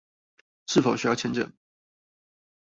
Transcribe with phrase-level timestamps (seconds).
[0.65, 1.51] 是否需要簽證